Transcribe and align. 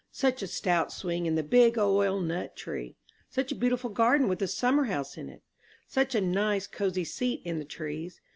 Such 0.11 0.41
a 0.41 0.47
stout 0.47 0.91
swing 0.91 1.27
in 1.27 1.35
the 1.35 1.43
big 1.43 1.77
oil 1.77 2.19
nut 2.21 2.55
tree! 2.55 2.95
Such 3.29 3.51
a 3.51 3.55
beautiful 3.55 3.91
garden, 3.91 4.27
with 4.27 4.41
a 4.41 4.47
summer 4.47 4.85
house 4.85 5.15
in 5.15 5.29
it! 5.29 5.43
Such 5.87 6.15
a 6.15 6.21
nice 6.21 6.65
cosy 6.65 7.03
seat 7.03 7.43
in 7.45 7.59
the 7.59 7.65
trees! 7.65 8.19